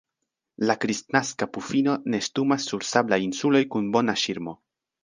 [0.69, 4.61] La Kristnaska pufino nestumas sur sablaj insuloj kun bona ŝirmo.